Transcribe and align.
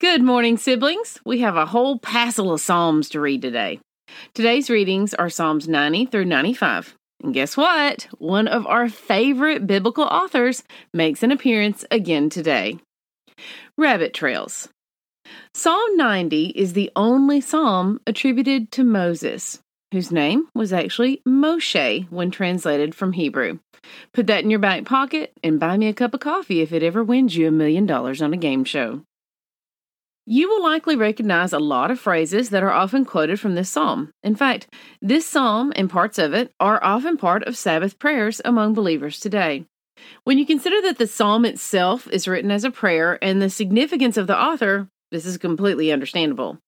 Good 0.00 0.22
morning, 0.22 0.56
siblings. 0.56 1.20
We 1.26 1.40
have 1.40 1.56
a 1.56 1.66
whole 1.66 1.98
passel 1.98 2.54
of 2.54 2.62
Psalms 2.62 3.10
to 3.10 3.20
read 3.20 3.42
today. 3.42 3.80
Today's 4.32 4.70
readings 4.70 5.12
are 5.12 5.28
Psalms 5.28 5.68
90 5.68 6.06
through 6.06 6.24
95. 6.24 6.94
And 7.22 7.34
guess 7.34 7.54
what? 7.54 8.08
One 8.16 8.48
of 8.48 8.66
our 8.66 8.88
favorite 8.88 9.66
biblical 9.66 10.04
authors 10.04 10.62
makes 10.94 11.22
an 11.22 11.30
appearance 11.30 11.84
again 11.90 12.30
today. 12.30 12.78
Rabbit 13.76 14.14
Trails. 14.14 14.70
Psalm 15.52 15.98
90 15.98 16.46
is 16.56 16.72
the 16.72 16.90
only 16.96 17.42
psalm 17.42 18.00
attributed 18.06 18.72
to 18.72 18.84
Moses, 18.84 19.60
whose 19.92 20.10
name 20.10 20.48
was 20.54 20.72
actually 20.72 21.20
Moshe 21.28 22.10
when 22.10 22.30
translated 22.30 22.94
from 22.94 23.12
Hebrew. 23.12 23.58
Put 24.14 24.28
that 24.28 24.44
in 24.44 24.48
your 24.48 24.60
back 24.60 24.86
pocket 24.86 25.34
and 25.44 25.60
buy 25.60 25.76
me 25.76 25.88
a 25.88 25.92
cup 25.92 26.14
of 26.14 26.20
coffee 26.20 26.62
if 26.62 26.72
it 26.72 26.82
ever 26.82 27.04
wins 27.04 27.36
you 27.36 27.46
a 27.48 27.50
million 27.50 27.84
dollars 27.84 28.22
on 28.22 28.32
a 28.32 28.38
game 28.38 28.64
show. 28.64 29.02
You 30.32 30.48
will 30.48 30.62
likely 30.62 30.94
recognize 30.94 31.52
a 31.52 31.58
lot 31.58 31.90
of 31.90 31.98
phrases 31.98 32.50
that 32.50 32.62
are 32.62 32.70
often 32.70 33.04
quoted 33.04 33.40
from 33.40 33.56
this 33.56 33.68
psalm. 33.68 34.12
In 34.22 34.36
fact, 34.36 34.72
this 35.02 35.26
psalm 35.26 35.72
and 35.74 35.90
parts 35.90 36.20
of 36.20 36.34
it 36.34 36.54
are 36.60 36.78
often 36.84 37.16
part 37.16 37.42
of 37.42 37.56
Sabbath 37.56 37.98
prayers 37.98 38.40
among 38.44 38.72
believers 38.72 39.18
today. 39.18 39.64
When 40.22 40.38
you 40.38 40.46
consider 40.46 40.80
that 40.82 40.98
the 40.98 41.08
psalm 41.08 41.44
itself 41.44 42.06
is 42.12 42.28
written 42.28 42.52
as 42.52 42.62
a 42.62 42.70
prayer 42.70 43.18
and 43.20 43.42
the 43.42 43.50
significance 43.50 44.16
of 44.16 44.28
the 44.28 44.40
author, 44.40 44.86
this 45.10 45.26
is 45.26 45.36
completely 45.36 45.90
understandable. 45.90 46.60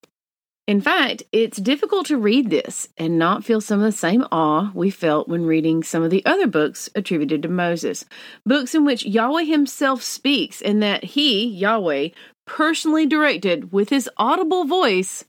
In 0.68 0.80
fact, 0.80 1.24
it's 1.32 1.58
difficult 1.58 2.06
to 2.06 2.16
read 2.16 2.48
this 2.48 2.88
and 2.96 3.18
not 3.18 3.44
feel 3.44 3.60
some 3.60 3.80
of 3.80 3.84
the 3.84 3.90
same 3.90 4.24
awe 4.30 4.70
we 4.74 4.90
felt 4.90 5.26
when 5.28 5.44
reading 5.44 5.82
some 5.82 6.04
of 6.04 6.10
the 6.10 6.24
other 6.24 6.46
books 6.46 6.88
attributed 6.94 7.42
to 7.42 7.48
Moses. 7.48 8.04
Books 8.46 8.72
in 8.72 8.84
which 8.84 9.04
Yahweh 9.04 9.42
himself 9.42 10.04
speaks 10.04 10.62
and 10.62 10.80
that 10.80 11.02
he, 11.02 11.46
Yahweh, 11.46 12.10
personally 12.46 13.06
directed 13.06 13.72
with 13.72 13.88
his 13.88 14.08
audible 14.16 14.64
voice 14.64 15.24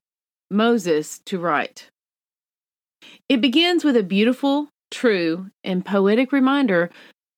Moses 0.49 1.19
to 1.25 1.39
write. 1.39 1.89
It 3.29 3.41
begins 3.41 3.83
with 3.83 3.97
a 3.97 4.03
beautiful, 4.03 4.69
true, 4.91 5.49
and 5.63 5.85
poetic 5.85 6.31
reminder 6.31 6.89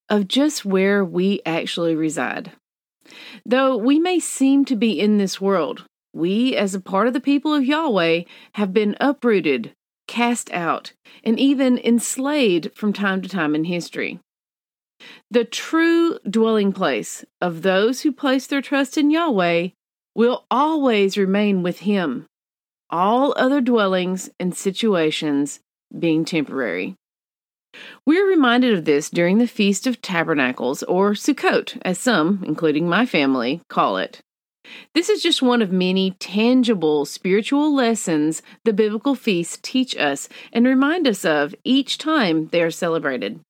of 0.10 0.28
just 0.28 0.66
where 0.66 1.04
we 1.04 1.42
actually 1.46 1.96
reside. 1.96 2.52
Though 3.46 3.78
we 3.78 4.00
may 4.00 4.20
seem 4.20 4.66
to 4.66 4.76
be 4.76 5.00
in 5.00 5.18
this 5.18 5.40
world, 5.40 5.86
we, 6.14 6.56
as 6.56 6.74
a 6.74 6.82
part 6.82 7.08
of 7.08 7.14
the 7.14 7.20
people 7.20 7.54
of 7.54 7.66
Yahweh, 7.66 8.24
have 8.54 8.74
been 8.74 8.96
uprooted, 9.00 9.74
cast 10.08 10.52
out, 10.52 10.94
and 11.24 11.40
even 11.40 11.78
enslaved 11.78 12.72
from 12.76 12.94
time 12.94 13.22
to 13.22 13.30
time 13.30 13.54
in 13.56 13.66
history. 13.66 14.20
The 15.32 15.46
true 15.46 16.20
dwelling 16.30 16.74
place 16.74 17.26
of 17.42 17.62
those 17.62 18.02
who 18.02 18.12
place 18.12 18.48
their 18.48 18.62
trust 18.62 18.98
in 18.98 19.12
Yahweh 19.12 19.70
will 20.16 20.46
always 20.50 21.18
remain 21.18 21.64
with 21.64 21.80
Him, 21.80 22.26
all 22.90 23.34
other 23.38 23.62
dwellings 23.62 24.30
and 24.40 24.56
situations 24.56 25.60
being 25.98 26.26
temporary. 26.26 26.96
We're 28.06 28.28
reminded 28.28 28.74
of 28.74 28.86
this 28.86 29.10
during 29.10 29.38
the 29.38 29.48
Feast 29.48 29.86
of 29.86 30.02
Tabernacles, 30.02 30.84
or 30.84 31.12
Sukkot, 31.12 31.78
as 31.82 32.00
some, 32.00 32.44
including 32.48 32.88
my 32.88 33.06
family, 33.06 33.62
call 33.70 33.98
it. 33.98 34.22
This 34.94 35.10
is 35.10 35.22
just 35.22 35.42
one 35.42 35.62
of 35.62 35.72
many 35.72 36.12
tangible 36.12 37.06
spiritual 37.06 37.74
lessons 37.74 38.42
the 38.64 38.74
biblical 38.74 39.14
feasts 39.14 39.60
teach 39.62 39.96
us 39.98 40.28
and 40.52 40.66
remind 40.66 41.08
us 41.08 41.24
of 41.26 41.54
each 41.64 41.98
time 41.98 42.48
they 42.48 42.62
are 42.62 42.72
celebrated. 42.72 43.42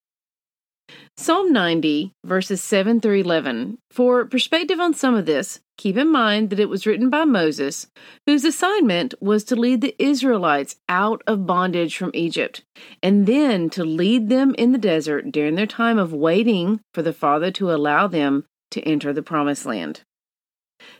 Psalm 1.16 1.52
90, 1.52 2.12
verses 2.24 2.62
7 2.62 3.00
through 3.00 3.20
11. 3.20 3.78
For 3.90 4.26
perspective 4.26 4.78
on 4.78 4.94
some 4.94 5.14
of 5.14 5.26
this, 5.26 5.60
keep 5.78 5.96
in 5.96 6.12
mind 6.12 6.50
that 6.50 6.60
it 6.60 6.68
was 6.68 6.86
written 6.86 7.08
by 7.08 7.24
Moses, 7.24 7.86
whose 8.26 8.44
assignment 8.44 9.14
was 9.20 9.42
to 9.44 9.56
lead 9.56 9.80
the 9.80 9.96
Israelites 9.98 10.76
out 10.88 11.22
of 11.26 11.46
bondage 11.46 11.96
from 11.96 12.10
Egypt, 12.14 12.62
and 13.02 13.26
then 13.26 13.70
to 13.70 13.82
lead 13.82 14.28
them 14.28 14.54
in 14.56 14.72
the 14.72 14.78
desert 14.78 15.32
during 15.32 15.54
their 15.54 15.66
time 15.66 15.98
of 15.98 16.12
waiting 16.12 16.80
for 16.92 17.02
the 17.02 17.14
Father 17.14 17.50
to 17.52 17.72
allow 17.72 18.06
them 18.06 18.44
to 18.70 18.82
enter 18.82 19.12
the 19.12 19.22
Promised 19.22 19.64
Land. 19.64 20.02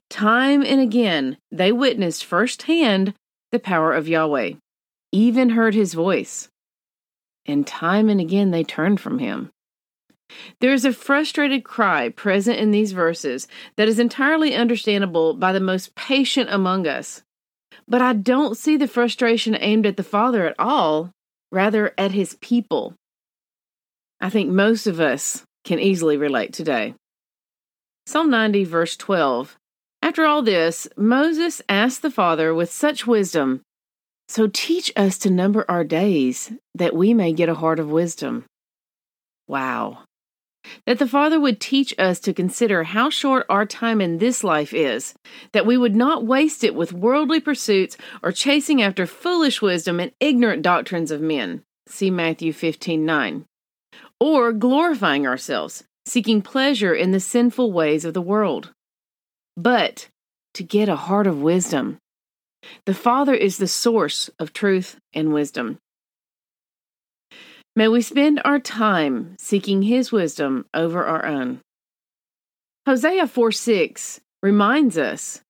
Time 0.08 0.62
and 0.64 0.80
again, 0.80 1.36
they 1.50 1.72
witnessed 1.72 2.24
firsthand 2.24 3.14
the 3.52 3.58
power 3.58 3.92
of 3.92 4.08
Yahweh, 4.08 4.54
even 5.12 5.50
heard 5.50 5.74
his 5.74 5.94
voice. 5.94 6.48
And 7.44 7.66
time 7.66 8.08
and 8.08 8.20
again, 8.20 8.50
they 8.50 8.64
turned 8.64 9.00
from 9.00 9.18
him. 9.18 9.50
There 10.60 10.72
is 10.72 10.84
a 10.84 10.92
frustrated 10.92 11.64
cry 11.64 12.08
present 12.08 12.58
in 12.58 12.70
these 12.70 12.92
verses 12.92 13.46
that 13.76 13.88
is 13.88 13.98
entirely 13.98 14.54
understandable 14.54 15.34
by 15.34 15.52
the 15.52 15.60
most 15.60 15.94
patient 15.94 16.48
among 16.50 16.86
us. 16.86 17.22
But 17.86 18.02
I 18.02 18.14
don't 18.14 18.56
see 18.56 18.76
the 18.76 18.88
frustration 18.88 19.56
aimed 19.58 19.86
at 19.86 19.96
the 19.96 20.02
Father 20.02 20.46
at 20.46 20.56
all, 20.58 21.10
rather 21.52 21.92
at 21.98 22.12
his 22.12 22.36
people. 22.40 22.94
I 24.20 24.30
think 24.30 24.50
most 24.50 24.86
of 24.86 24.98
us 24.98 25.44
can 25.64 25.78
easily 25.78 26.16
relate 26.16 26.52
today. 26.52 26.94
Psalm 28.06 28.30
90, 28.30 28.64
verse 28.64 28.96
12. 28.96 29.56
After 30.02 30.24
all 30.24 30.42
this, 30.42 30.88
Moses 30.96 31.60
asked 31.68 32.02
the 32.02 32.10
Father 32.10 32.54
with 32.54 32.72
such 32.72 33.06
wisdom, 33.06 33.60
So 34.28 34.46
teach 34.46 34.90
us 34.96 35.18
to 35.18 35.30
number 35.30 35.64
our 35.68 35.84
days, 35.84 36.52
that 36.74 36.94
we 36.94 37.12
may 37.12 37.32
get 37.32 37.48
a 37.48 37.54
heart 37.54 37.78
of 37.78 37.90
wisdom. 37.90 38.44
Wow 39.48 40.06
that 40.86 40.98
the 40.98 41.08
Father 41.08 41.38
would 41.38 41.60
teach 41.60 41.92
us 41.98 42.20
to 42.20 42.32
consider 42.32 42.84
how 42.84 43.10
short 43.10 43.44
our 43.48 43.66
time 43.66 44.00
in 44.00 44.18
this 44.18 44.44
life 44.44 44.72
is, 44.72 45.14
that 45.52 45.66
we 45.66 45.76
would 45.76 45.96
not 45.96 46.24
waste 46.24 46.62
it 46.62 46.74
with 46.74 46.92
worldly 46.92 47.40
pursuits 47.40 47.96
or 48.22 48.32
chasing 48.32 48.80
after 48.80 49.06
foolish 49.06 49.60
wisdom 49.60 49.98
and 49.98 50.12
ignorant 50.20 50.62
doctrines 50.62 51.10
of 51.10 51.20
men. 51.20 51.62
See 51.88 52.10
Matthew 52.10 52.52
15 52.52 53.04
9. 53.04 53.44
Or 54.20 54.52
glorifying 54.52 55.26
ourselves, 55.26 55.84
seeking 56.06 56.40
pleasure 56.40 56.94
in 56.94 57.10
the 57.10 57.20
sinful 57.20 57.72
ways 57.72 58.04
of 58.04 58.14
the 58.14 58.22
world. 58.22 58.72
But 59.56 60.08
to 60.54 60.62
get 60.62 60.88
a 60.88 60.96
heart 60.96 61.26
of 61.26 61.42
wisdom. 61.42 61.98
The 62.86 62.94
Father 62.94 63.34
is 63.34 63.58
the 63.58 63.68
source 63.68 64.30
of 64.38 64.52
truth 64.52 64.98
and 65.12 65.34
wisdom. 65.34 65.78
May 67.78 67.88
we 67.88 68.00
spend 68.00 68.40
our 68.42 68.58
time 68.58 69.36
seeking 69.38 69.82
His 69.82 70.10
wisdom 70.10 70.64
over 70.72 71.04
our 71.04 71.26
own. 71.26 71.60
Hosea 72.86 73.26
4 73.26 73.52
6 73.52 74.20
reminds 74.42 74.96
us, 74.96 75.42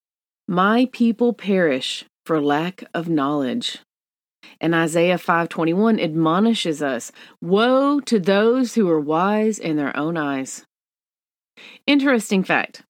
My 0.49 0.89
people 0.93 1.33
perish 1.33 2.05
for 2.25 2.41
lack 2.41 2.83
of 2.93 3.09
knowledge. 3.09 3.79
And 4.61 4.75
Isaiah 4.75 5.19
5:21 5.19 6.01
admonishes 6.03 6.83
us, 6.83 7.13
woe 7.41 8.01
to 8.01 8.19
those 8.19 8.75
who 8.75 8.89
are 8.89 9.01
wise 9.01 9.61
in 9.61 9.77
their 9.77 9.97
own 9.97 10.17
eyes. 10.17 10.65
Interesting 11.87 12.43
fact. 12.43 12.83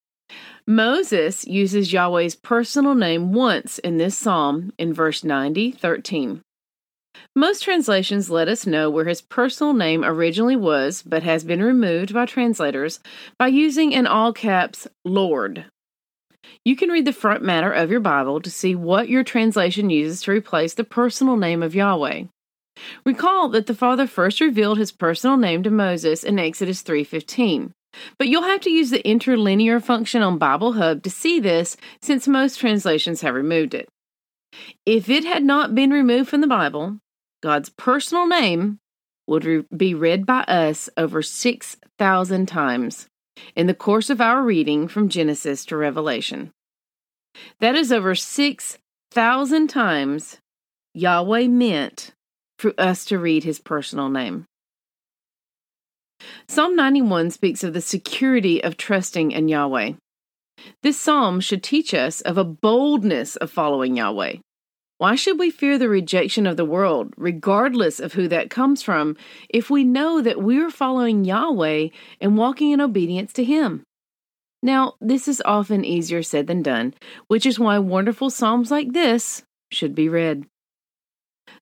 Moses 0.67 1.47
uses 1.47 1.93
Yahweh's 1.93 2.37
personal 2.37 2.95
name 2.95 3.35
once 3.35 3.79
in 3.81 3.99
this 3.99 4.17
psalm 4.17 4.73
in 4.79 4.95
verse 4.95 5.23
90:13. 5.23 6.41
Most 7.35 7.63
translations 7.63 8.31
let 8.31 8.49
us 8.49 8.67
know 8.67 8.89
where 8.89 9.05
his 9.05 9.21
personal 9.21 9.73
name 9.73 10.05
originally 10.05 10.57
was, 10.57 11.03
but 11.03 11.23
has 11.23 11.45
been 11.45 11.63
removed 11.63 12.15
by 12.15 12.27
translators 12.27 13.01
by 13.39 13.49
using 13.49 13.93
in 13.93 14.07
all 14.07 14.33
caps 14.33 14.89
Lord. 15.05 15.67
You 16.65 16.77
can 16.77 16.91
read 16.91 17.05
the 17.05 17.13
front 17.13 17.43
matter 17.43 17.71
of 17.71 17.91
your 17.91 18.01
Bible 18.01 18.41
to 18.41 18.51
see 18.51 18.75
what 18.75 19.09
your 19.09 19.23
translation 19.23 19.91
uses 19.91 20.23
to 20.23 20.31
replace 20.31 20.75
the 20.75 20.85
personal 20.85 21.37
name 21.37 21.63
of 21.63 21.75
Yahweh. 21.75 22.25
Recall 23.05 23.49
that 23.51 23.67
the 23.67 23.75
Father 23.75 24.07
first 24.07 24.41
revealed 24.41 24.79
his 24.79 24.93
personal 24.93 25.37
name 25.37 25.63
to 25.63 25.71
Moses 25.71 26.25
in 26.25 26.39
Exodus 26.39 26.83
3:15. 26.83 27.73
But 28.19 28.29
you'll 28.29 28.43
have 28.43 28.61
to 28.63 28.71
use 28.71 28.91
the 28.91 29.07
interlinear 29.07 29.81
function 29.81 30.23
on 30.23 30.39
Bible 30.39 30.75
Hub 30.75 31.03
to 31.03 31.11
see 31.11 31.41
this 31.41 31.77
since 32.03 32.29
most 32.29 32.61
translations 32.61 33.23
have 33.23 33.35
removed 33.35 33.75
it. 33.75 33.89
If 34.85 35.09
it 35.09 35.25
had 35.25 35.45
not 35.45 35.75
been 35.75 35.91
removed 35.91 36.29
from 36.29 36.41
the 36.41 36.47
Bible, 36.47 36.99
God's 37.47 37.69
personal 37.69 38.27
name 38.27 38.81
would 39.29 39.45
re- 39.45 39.65
be 39.77 39.95
read 39.95 40.27
by 40.27 40.41
us 40.49 40.91
over 40.97 41.23
6,000 41.23 42.47
times 42.47 43.07
in 43.55 43.69
the 43.69 43.73
course 43.73 44.11
of 44.11 44.21
our 44.21 44.43
reading 44.43 44.89
from 44.89 45.09
Genesis 45.09 45.65
to 45.67 45.77
Revelation. 45.77 46.51
That 47.61 47.77
is 47.77 47.93
over 47.93 48.17
6,000 48.17 49.69
times 49.69 50.39
Yahweh 50.93 51.47
meant 51.47 52.11
for 52.59 52.75
us 52.77 53.05
to 53.05 53.17
read 53.17 53.45
his 53.45 53.61
personal 53.61 54.09
name. 54.09 54.47
Psalm 56.49 56.75
91 56.75 57.31
speaks 57.31 57.63
of 57.63 57.75
the 57.75 57.81
security 57.81 58.61
of 58.61 58.77
trusting 58.77 59.31
in 59.31 59.47
Yahweh. 59.47 59.93
This 60.83 60.99
psalm 60.99 61.39
should 61.39 61.63
teach 61.63 61.95
us 61.95 62.21
of 62.23 62.39
a 62.39 62.45
boldness 62.45 63.37
of 63.37 63.53
following 63.53 63.99
Yahweh. 63.99 64.39
Why 64.99 65.15
should 65.15 65.39
we 65.39 65.51
fear 65.51 65.79
the 65.79 65.91
rejection 65.91 66.47
of 66.47 66.57
the 66.57 66.65
world, 66.65 67.13
regardless 67.19 68.01
of 68.01 68.15
who 68.15 68.29
that 68.29 68.49
comes 68.49 68.83
from, 68.83 69.17
if 69.51 69.69
we 69.69 69.85
know 69.85 70.23
that 70.23 70.41
we're 70.41 70.71
following 70.71 71.25
Yahweh 71.25 71.89
and 72.21 72.39
walking 72.39 72.71
in 72.71 72.81
obedience 72.81 73.33
to 73.35 73.45
Him? 73.45 73.83
Now, 74.63 74.95
this 75.01 75.29
is 75.29 75.43
often 75.45 75.85
easier 75.85 76.23
said 76.23 76.47
than 76.47 76.63
done, 76.63 76.95
which 77.29 77.45
is 77.45 77.59
why 77.59 77.79
wonderful 77.79 78.31
Psalms 78.31 78.71
like 78.71 78.93
this 78.93 79.43
should 79.71 79.95
be 79.95 80.09
read. 80.09 80.47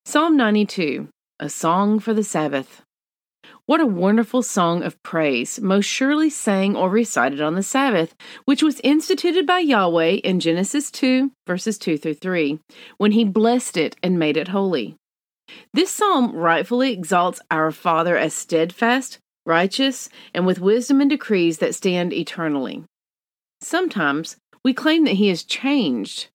Psalm 0.05 0.37
92, 0.37 1.09
a 1.41 1.49
song 1.49 1.99
for 1.99 2.15
the 2.15 2.23
Sabbath. 2.23 2.83
What 3.67 3.81
a 3.81 3.87
wonderful 3.87 4.43
song 4.43 4.83
of 4.83 5.03
praise, 5.03 5.59
most 5.59 5.87
surely 5.87 6.29
sang 6.29 6.77
or 6.77 6.91
recited 6.91 7.41
on 7.41 7.55
the 7.55 7.63
Sabbath, 7.63 8.15
which 8.45 8.63
was 8.63 8.79
instituted 8.85 9.47
by 9.47 9.61
Yahweh 9.61 10.21
in 10.23 10.39
Genesis 10.39 10.91
2, 10.91 11.31
verses 11.47 11.79
2 11.79 11.97
through 11.97 12.15
3, 12.15 12.61
when 12.99 13.13
he 13.13 13.25
blessed 13.25 13.79
it 13.79 13.97
and 14.03 14.19
made 14.19 14.37
it 14.37 14.49
holy. 14.49 14.97
This 15.73 15.91
psalm 15.91 16.37
rightfully 16.37 16.93
exalts 16.93 17.41
our 17.51 17.73
Father 17.73 18.19
as 18.19 18.35
steadfast, 18.35 19.19
righteous, 19.47 20.11
and 20.35 20.45
with 20.45 20.61
wisdom 20.61 21.01
and 21.01 21.09
decrees 21.09 21.57
that 21.59 21.75
stand 21.75 22.13
eternally. 22.13 22.85
Sometimes 23.63 24.37
we 24.63 24.75
claim 24.75 25.05
that 25.05 25.13
he 25.13 25.29
has 25.29 25.43
changed, 25.43 26.29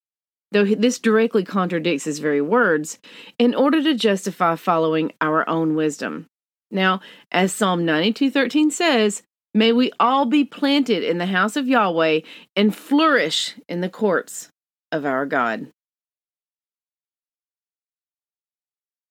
though 0.52 0.66
this 0.66 0.98
directly 0.98 1.44
contradicts 1.44 2.06
his 2.06 2.18
very 2.18 2.42
words, 2.42 2.98
in 3.38 3.54
order 3.54 3.84
to 3.84 3.94
justify 3.94 4.56
following 4.56 5.12
our 5.22 5.48
own 5.48 5.76
wisdom. 5.76 6.26
Now, 6.72 7.02
as 7.32 7.54
Psalm 7.54 7.86
92:13 7.86 8.72
says, 8.72 9.24
may 9.54 9.72
we 9.72 9.92
all 10.00 10.26
be 10.26 10.44
planted 10.44 11.04
in 11.04 11.18
the 11.18 11.26
house 11.26 11.56
of 11.56 11.68
Yahweh 11.68 12.22
and 12.56 12.76
flourish 12.76 13.56
in 13.68 13.82
the 13.82 13.90
courts 13.90 14.50
of 14.92 15.06
our 15.06 15.26
God. 15.26 15.72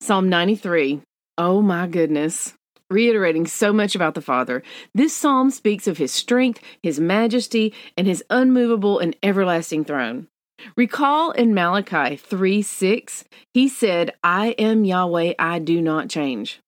Psalm 0.00 0.28
93. 0.28 1.02
Oh 1.36 1.60
my 1.60 1.86
goodness. 1.86 2.54
Reiterating 2.90 3.46
so 3.46 3.72
much 3.72 3.94
about 3.94 4.14
the 4.14 4.22
Father, 4.22 4.62
this 4.94 5.14
psalm 5.14 5.50
speaks 5.50 5.86
of 5.86 5.98
his 5.98 6.10
strength, 6.10 6.60
his 6.82 6.98
majesty, 6.98 7.74
and 7.98 8.06
his 8.06 8.24
unmovable 8.30 8.98
and 8.98 9.14
everlasting 9.22 9.84
throne. 9.84 10.28
Recall 10.76 11.32
in 11.32 11.52
Malachi 11.52 12.16
3 12.16 12.62
6, 12.62 13.24
he 13.52 13.68
said, 13.68 14.14
I 14.24 14.48
am 14.58 14.84
Yahweh, 14.84 15.34
I 15.38 15.58
do 15.58 15.82
not 15.82 16.08
change. 16.08 16.60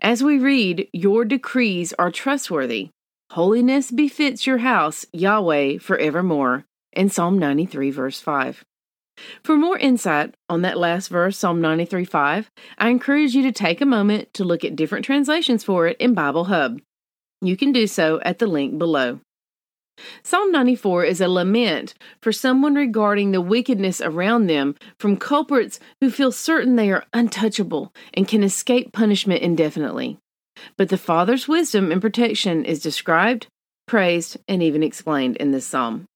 As 0.00 0.22
we 0.22 0.38
read, 0.38 0.88
Your 0.92 1.24
decrees 1.24 1.92
are 1.98 2.10
trustworthy. 2.10 2.90
Holiness 3.30 3.90
befits 3.90 4.46
your 4.46 4.58
house, 4.58 5.06
Yahweh, 5.12 5.78
forevermore. 5.78 6.64
In 6.92 7.08
Psalm 7.08 7.38
93, 7.38 7.90
verse 7.90 8.20
5. 8.20 8.64
For 9.42 9.56
more 9.56 9.78
insight 9.78 10.34
on 10.48 10.62
that 10.62 10.78
last 10.78 11.08
verse, 11.08 11.38
Psalm 11.38 11.60
93 11.60 12.04
5, 12.04 12.50
I 12.78 12.88
encourage 12.88 13.34
you 13.34 13.42
to 13.42 13.52
take 13.52 13.80
a 13.80 13.86
moment 13.86 14.34
to 14.34 14.44
look 14.44 14.64
at 14.64 14.76
different 14.76 15.04
translations 15.04 15.64
for 15.64 15.86
it 15.86 15.96
in 15.98 16.14
Bible 16.14 16.44
Hub. 16.44 16.80
You 17.40 17.56
can 17.56 17.72
do 17.72 17.86
so 17.86 18.20
at 18.20 18.38
the 18.38 18.46
link 18.46 18.78
below. 18.78 19.20
Psalm 20.22 20.50
94 20.50 21.04
is 21.04 21.20
a 21.20 21.28
lament 21.28 21.94
for 22.20 22.32
someone 22.32 22.74
regarding 22.74 23.32
the 23.32 23.40
wickedness 23.40 24.00
around 24.00 24.46
them 24.46 24.74
from 24.98 25.16
culprits 25.16 25.78
who 26.00 26.10
feel 26.10 26.32
certain 26.32 26.76
they 26.76 26.90
are 26.90 27.04
untouchable 27.12 27.92
and 28.14 28.28
can 28.28 28.42
escape 28.42 28.92
punishment 28.92 29.42
indefinitely. 29.42 30.18
But 30.76 30.88
the 30.88 30.98
Father's 30.98 31.48
wisdom 31.48 31.92
and 31.92 32.00
protection 32.00 32.64
is 32.64 32.80
described, 32.80 33.46
praised, 33.86 34.36
and 34.48 34.62
even 34.62 34.82
explained 34.82 35.36
in 35.36 35.50
this 35.50 35.66
psalm. 35.66 36.06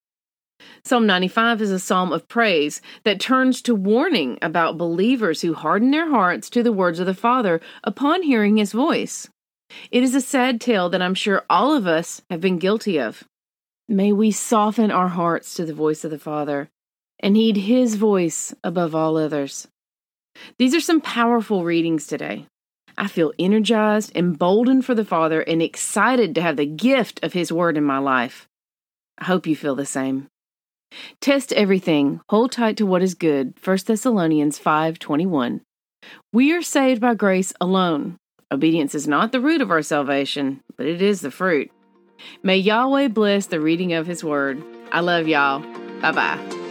Psalm 0.85 1.07
95 1.07 1.61
is 1.63 1.71
a 1.71 1.79
psalm 1.79 2.13
of 2.13 2.29
praise 2.29 2.81
that 3.05 3.21
turns 3.21 3.61
to 3.63 3.75
warning 3.75 4.39
about 4.41 4.79
believers 4.79 5.43
who 5.43 5.53
harden 5.53 5.91
their 5.91 6.09
hearts 6.09 6.49
to 6.51 6.63
the 6.63 6.73
words 6.73 6.99
of 6.99 7.07
the 7.07 7.15
Father 7.15 7.61
upon 7.85 8.23
hearing 8.23 8.57
his 8.57 8.73
voice. 8.73 9.29
It 9.91 10.03
is 10.03 10.15
a 10.15 10.21
sad 10.21 10.61
tale 10.61 10.89
that 10.91 11.03
I'm 11.03 11.15
sure 11.15 11.45
all 11.51 11.75
of 11.75 11.87
us 11.87 12.23
have 12.31 12.41
been 12.41 12.59
guilty 12.59 12.99
of. 12.99 13.25
May 13.89 14.11
we 14.13 14.33
soften 14.33 14.91
our 14.91 15.09
hearts 15.09 15.55
to 15.55 15.65
the 15.65 15.75
voice 15.75 16.05
of 16.05 16.11
the 16.11 16.19
Father 16.19 16.69
and 17.21 17.37
heed 17.37 17.57
His 17.57 17.95
voice 17.95 18.53
above 18.65 18.95
all 18.95 19.17
others. 19.17 19.69
These 20.59 20.75
are 20.75 20.81
some 20.81 21.01
powerful 21.01 21.65
readings 21.65 22.07
today. 22.07 22.47
I 22.99 23.07
feel 23.07 23.33
energized, 23.39 24.17
emboldened 24.17 24.85
for 24.85 24.95
the 24.95 25.05
Father, 25.05 25.41
and 25.41 25.63
excited 25.63 26.35
to 26.35 26.43
have 26.43 26.57
the 26.57 26.67
gift 26.67 27.21
of 27.23 27.33
His 27.33 27.53
Word 27.53 27.77
in 27.77 27.85
my 27.85 27.99
life. 27.99 28.49
I 29.19 29.27
hope 29.27 29.47
you 29.47 29.55
feel 29.55 29.77
the 29.77 29.87
same. 29.87 30.27
Test 31.21 31.53
everything, 31.53 32.21
hold 32.29 32.53
tight 32.53 32.77
to 32.79 32.87
what 32.87 33.03
is 33.03 33.15
good. 33.15 33.55
1 33.63 33.79
Thessalonians 33.87 34.59
5:21. 34.59 35.61
We 36.33 36.53
are 36.53 36.63
saved 36.63 37.01
by 37.01 37.15
grace 37.15 37.53
alone. 37.61 38.17
Obedience 38.51 38.95
is 38.95 39.07
not 39.07 39.33
the 39.33 39.41
root 39.41 39.61
of 39.61 39.71
our 39.71 39.83
salvation, 39.83 40.63
but 40.77 40.87
it 40.87 41.03
is 41.03 41.21
the 41.21 41.31
fruit. 41.31 41.71
May 42.43 42.59
Yahweh 42.59 43.09
bless 43.09 43.47
the 43.47 43.61
reading 43.61 43.93
of 43.93 44.07
His 44.07 44.23
word. 44.23 44.63
I 44.93 45.01
love 45.01 45.29
y'all. 45.29 45.61
Bye 46.01 46.13
bye. 46.13 46.66